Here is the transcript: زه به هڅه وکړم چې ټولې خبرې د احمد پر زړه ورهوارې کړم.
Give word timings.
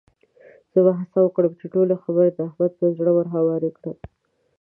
زه 0.73 0.79
به 0.85 0.91
هڅه 0.99 1.19
وکړم 1.21 1.53
چې 1.59 1.65
ټولې 1.73 1.95
خبرې 2.03 2.29
د 2.33 2.37
احمد 2.47 2.71
پر 2.79 2.89
زړه 2.97 3.11
ورهوارې 3.15 3.69
کړم. 3.77 3.97